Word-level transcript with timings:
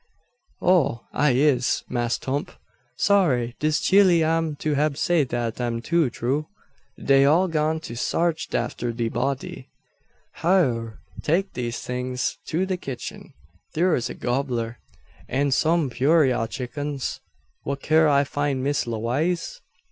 "Oh! 0.63 1.05
I 1.13 1.33
is, 1.33 1.83
Mass' 1.87 2.17
'Tump. 2.17 2.53
Sorry 2.95 3.55
dis 3.59 3.79
chile 3.79 4.23
am 4.23 4.55
to 4.55 4.73
hab 4.73 4.97
say 4.97 5.23
dat 5.25 5.61
am 5.61 5.79
too 5.79 6.09
troo. 6.09 6.47
Dey 6.97 7.23
all 7.23 7.47
gone 7.47 7.79
to 7.81 7.95
sarch 7.95 8.51
atter 8.51 8.91
de 8.93 9.09
body." 9.09 9.69
"Hyur! 10.41 10.97
Take 11.21 11.53
these 11.53 11.81
things 11.81 12.39
to 12.47 12.65
the 12.65 12.77
kitchen. 12.77 13.33
Thur's 13.75 14.09
a 14.09 14.15
gobbler, 14.15 14.79
an 15.29 15.51
some 15.51 15.91
purayra 15.91 16.49
chickens. 16.49 17.21
Whar 17.63 17.75
kin 17.75 18.07
I 18.07 18.23
find 18.23 18.63
Miss 18.63 18.87
Lewaze?" 18.87 19.61